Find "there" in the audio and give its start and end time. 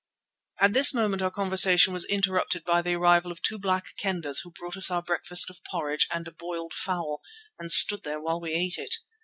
8.01-8.19